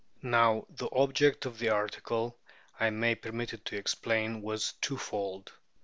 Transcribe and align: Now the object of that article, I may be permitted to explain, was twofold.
Now 0.23 0.65
the 0.71 0.89
object 0.93 1.45
of 1.45 1.59
that 1.59 1.69
article, 1.69 2.39
I 2.79 2.89
may 2.89 3.13
be 3.13 3.19
permitted 3.19 3.65
to 3.65 3.77
explain, 3.77 4.41
was 4.41 4.73
twofold. 4.81 5.51